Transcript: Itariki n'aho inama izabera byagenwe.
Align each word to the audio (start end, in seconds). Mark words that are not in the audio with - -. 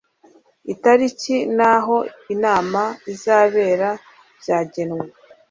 Itariki 0.73 1.35
n'aho 1.57 1.97
inama 2.33 2.81
izabera 3.13 3.89
byagenwe. 4.39 5.03